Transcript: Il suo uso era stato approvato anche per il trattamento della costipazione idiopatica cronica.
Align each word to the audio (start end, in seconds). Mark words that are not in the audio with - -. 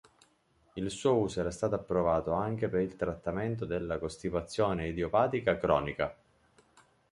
Il 0.73 0.89
suo 0.89 1.15
uso 1.17 1.41
era 1.41 1.51
stato 1.51 1.75
approvato 1.75 2.31
anche 2.31 2.67
per 2.69 2.81
il 2.81 2.95
trattamento 2.95 3.65
della 3.65 3.99
costipazione 3.99 4.87
idiopatica 4.87 5.57
cronica. 5.59 6.17